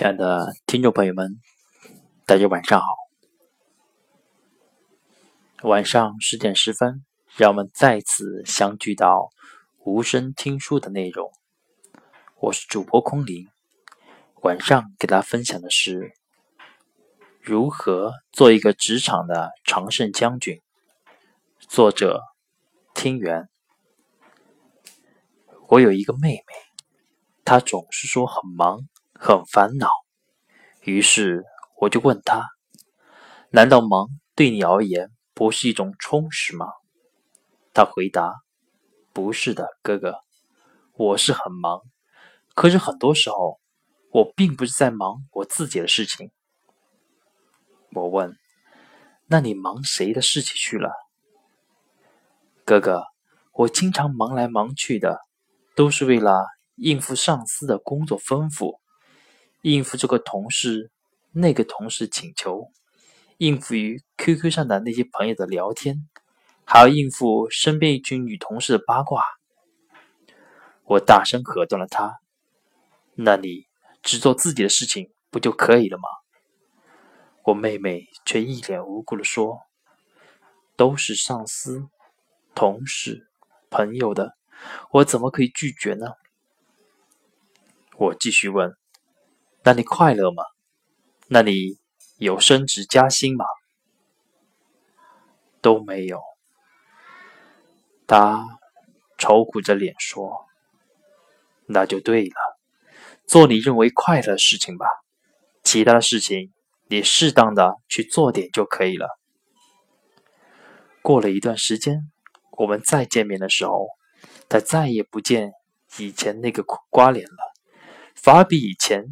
[0.00, 1.42] 亲爱的听众朋友们，
[2.24, 2.86] 大家晚上好。
[5.64, 7.04] 晚上十点十分，
[7.36, 9.28] 让我们再次相聚到
[9.84, 11.30] 无声听书的内容。
[12.38, 13.50] 我是主播空灵，
[14.40, 16.14] 晚上给大家分享的是
[17.38, 20.62] 如何做一个职场的常胜将军。
[21.58, 22.22] 作者：
[22.94, 23.50] 听源。
[25.68, 26.44] 我有一个妹妹，
[27.44, 28.88] 她总是说很忙。
[29.22, 29.86] 很烦恼，
[30.80, 31.44] 于是
[31.76, 32.48] 我就问他
[33.52, 36.66] ：“难道忙对你而言不是一种充实吗？”
[37.74, 38.36] 他回答
[39.12, 40.20] ：“不是的，哥哥，
[40.94, 41.82] 我是很忙，
[42.54, 43.60] 可是很多时候
[44.10, 46.30] 我并不是在忙我自己的事情。”
[47.92, 48.34] 我问
[49.28, 50.90] ：“那你忙谁的事情去了？”
[52.64, 53.04] 哥哥，
[53.52, 55.20] 我经常忙来忙去的，
[55.76, 56.46] 都是为了
[56.76, 58.79] 应付上司的工作吩咐。
[59.62, 60.90] 应付这个同事、
[61.32, 62.72] 那个同事请求，
[63.36, 66.08] 应付于 QQ 上的那些朋友的聊天，
[66.64, 69.22] 还要应付身边一群女同事的八卦。
[70.84, 72.20] 我大声喝断了他
[73.14, 73.66] ：“那你
[74.02, 76.08] 只做自己的事情不就可以了吗？”
[77.44, 79.60] 我妹妹却一脸无辜的说
[80.74, 81.88] ：“都是上司、
[82.54, 83.28] 同事、
[83.68, 84.36] 朋友的，
[84.90, 86.06] 我怎么可以拒绝呢？”
[87.96, 88.79] 我继续问。
[89.62, 90.42] 那你快乐吗？
[91.28, 91.78] 那你
[92.16, 93.44] 有升职加薪吗？
[95.60, 96.20] 都没有。
[98.06, 98.58] 他
[99.18, 100.46] 愁苦着脸说
[101.68, 102.58] ：“那就对了，
[103.26, 104.86] 做你认为快乐的事情吧，
[105.62, 106.52] 其他的事情
[106.88, 109.08] 你适当的去做点就可以了。”
[111.02, 112.10] 过了一段时间，
[112.52, 113.88] 我们再见面的时候，
[114.48, 115.52] 他再也不见
[115.98, 117.52] 以前那个苦瓜脸了，
[118.16, 119.04] 反而比以前。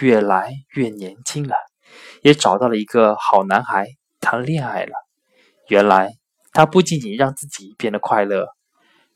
[0.00, 1.56] 越来越年轻了，
[2.22, 3.88] 也找到了一个好男孩
[4.20, 4.92] 谈恋爱了。
[5.68, 6.12] 原来
[6.52, 8.48] 他不仅仅让自己变得快乐，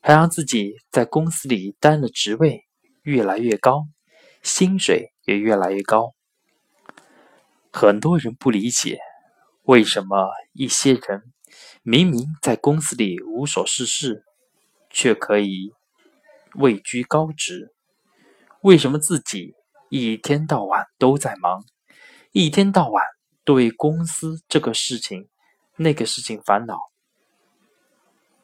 [0.01, 2.65] 还让自己在公司里担的职位
[3.03, 3.85] 越来越高，
[4.43, 6.15] 薪水也越来越高。
[7.73, 8.99] 很多人不理解，
[9.63, 11.33] 为什么一些人
[11.83, 14.25] 明明在公司里无所事事，
[14.89, 15.73] 却可以
[16.55, 17.75] 位居高职？
[18.63, 19.55] 为什么自己？
[19.91, 21.65] 一天到晚都在忙，
[22.31, 23.05] 一天到晚
[23.43, 25.29] 对公司这个事情、
[25.77, 26.77] 那个事情烦恼。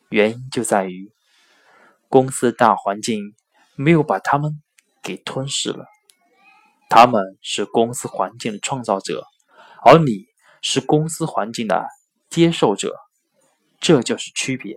[0.09, 1.13] 原因就在于
[2.09, 3.37] 公司大环境
[3.77, 4.61] 没有把他们
[5.05, 5.87] 给吞噬了。
[6.89, 9.25] 他们是公司环境的创造者，
[9.85, 10.27] 而你
[10.63, 11.87] 是公司环境的
[12.29, 12.97] 接受者，
[13.79, 14.77] 这就是区别。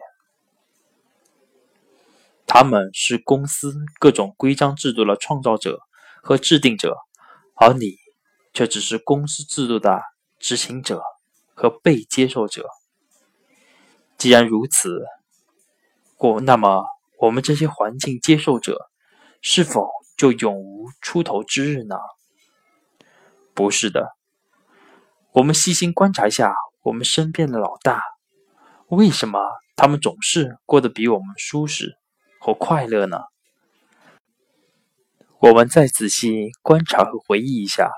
[2.45, 5.79] 他们是公司各种规章制度的创造者。
[6.21, 6.95] 和制定者，
[7.55, 7.95] 而你
[8.53, 10.01] 却只是公司制度的
[10.39, 11.01] 执行者
[11.53, 12.67] 和被接受者。
[14.17, 15.05] 既然如此，
[16.17, 16.83] 我那么
[17.19, 18.89] 我们这些环境接受者
[19.41, 21.95] 是否就永无出头之日呢？
[23.53, 24.15] 不是的。
[25.31, 28.01] 我们细心观察一下我们身边的老大，
[28.87, 29.39] 为什么
[29.75, 31.97] 他们总是过得比我们舒适
[32.39, 33.19] 和快乐呢？
[35.41, 37.89] 我们再仔细观察和回忆一下，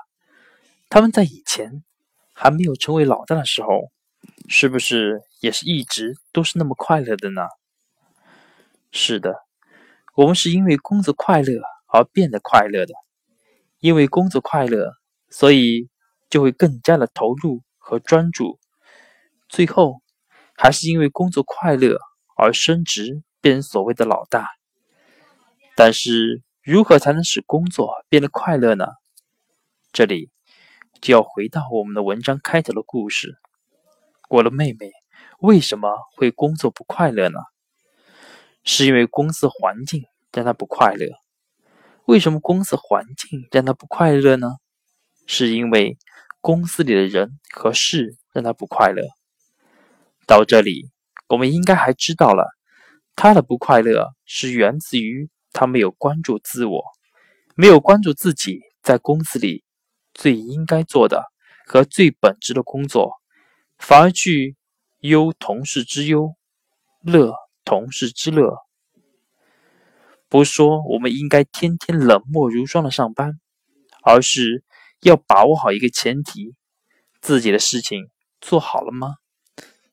[0.88, 1.82] 他们在以前
[2.32, 3.90] 还没有成为老大的时候，
[4.48, 7.42] 是不是也是一直都是那么快乐的呢？
[8.92, 9.34] 是的，
[10.14, 12.94] 我们是因为工作快乐而变得快乐的，
[13.80, 14.92] 因为工作快乐，
[15.28, 15.88] 所以
[16.30, 18.60] 就会更加的投入和专注，
[19.48, 20.00] 最后
[20.54, 21.98] 还是因为工作快乐
[22.36, 24.48] 而升职，变成所谓的老大。
[25.74, 26.44] 但是。
[26.64, 28.86] 如何才能使工作变得快乐呢？
[29.90, 30.30] 这里
[31.00, 33.36] 就要回到我们的文章开头的故事。
[34.28, 34.92] 我的妹妹
[35.40, 37.40] 为什么会工作不快乐呢？
[38.62, 41.08] 是因为公司环境让她不快乐。
[42.04, 44.52] 为什么公司环境让她不快乐呢？
[45.26, 45.98] 是因为
[46.40, 49.02] 公司里的人和事让她不快乐。
[50.28, 50.92] 到这里，
[51.26, 52.46] 我们应该还知道了，
[53.16, 55.28] 她的不快乐是源自于。
[55.52, 56.82] 他没有关注自我，
[57.54, 59.64] 没有关注自己在公司里
[60.14, 61.30] 最应该做的
[61.66, 63.20] 和最本质的工作，
[63.78, 64.56] 反而去
[65.00, 66.34] 忧同事之忧，
[67.02, 67.34] 乐
[67.64, 68.58] 同事之乐。
[70.28, 73.38] 不是说我们应该天天冷漠如霜的上班，
[74.02, 74.64] 而是
[75.02, 76.54] 要把握好一个前提：
[77.20, 78.08] 自己的事情
[78.40, 79.16] 做好了吗？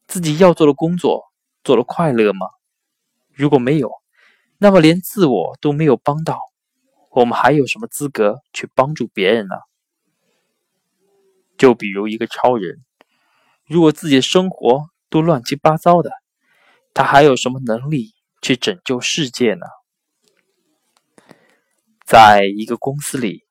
[0.07, 1.25] 自己要做的工作
[1.63, 2.47] 做的快乐吗？
[3.33, 3.98] 如果没有，
[4.61, 6.37] 那么连自我都没有帮到，
[7.11, 9.55] 我们还有什么资格去帮助别人呢？
[11.57, 12.83] 就比如一个超人，
[13.65, 16.11] 如果自己的生活都乱七八糟的，
[16.93, 19.65] 他还有什么能力去拯救世界呢？
[22.05, 23.45] 在一个公司里，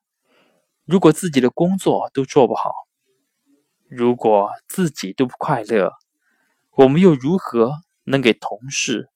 [0.85, 2.71] 如果自己的工作都做不好，
[3.87, 5.91] 如果自己都不快乐，
[6.71, 9.09] 我们又如何能给同事、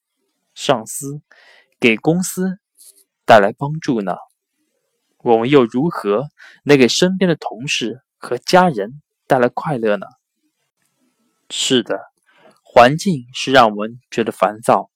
[0.56, 1.22] 上司、
[1.84, 2.60] 给公司
[3.26, 4.16] 带来帮助呢？
[5.18, 6.30] 我们又如何
[6.64, 10.08] 能给身边的同事和家人带来快乐呢？
[11.50, 12.00] 是的，
[12.64, 14.92] 环境是让我们觉得烦躁，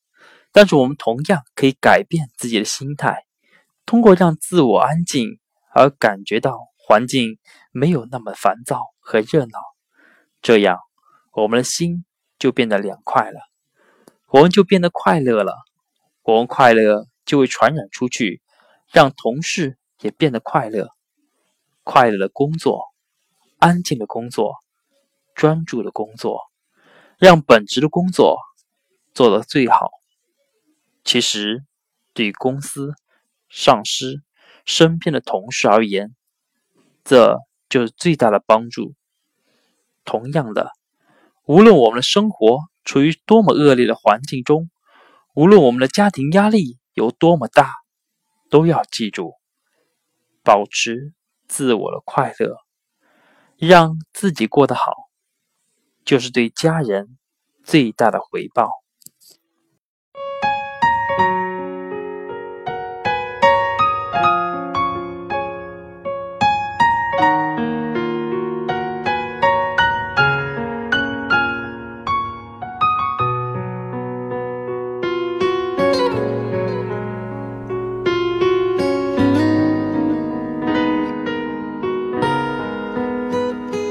[0.54, 3.26] 但是我们同样可以改变自己的心态。
[3.86, 5.42] 通过让自我安静
[5.74, 7.38] 而感觉到环境
[7.74, 9.60] 没有那么烦躁和热闹，
[10.42, 10.80] 这样
[11.34, 12.06] 我们的心
[12.40, 13.42] 就变得凉快了，
[14.28, 15.54] 我们就变得快乐了。
[16.28, 18.42] 我们快乐就会传染出去，
[18.92, 20.90] 让同事也变得快乐。
[21.86, 22.84] 快乐的工作，
[23.60, 24.56] 安静的工作，
[25.34, 26.42] 专注的工作，
[27.18, 28.40] 让本职的工作
[29.14, 29.90] 做得最好。
[31.06, 31.64] 其实，
[32.14, 32.94] 对公司。
[33.48, 34.22] 上司
[34.66, 36.14] 身边的同事而言，
[37.06, 37.38] 这
[37.70, 38.94] 就是最大的帮助。
[40.04, 40.74] 同样的，
[41.46, 44.70] 无论我们的生活处于多么恶劣的环境中，
[45.38, 47.72] 无论我们的家庭压力有多么大，
[48.50, 49.36] 都要记住，
[50.44, 51.14] 保持
[51.48, 52.58] 自我的快乐，
[53.56, 54.92] 让自己过得好，
[56.04, 57.20] 就是对家人
[57.64, 58.72] 最大的回报。